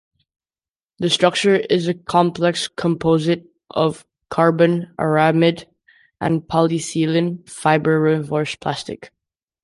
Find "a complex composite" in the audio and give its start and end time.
1.87-3.45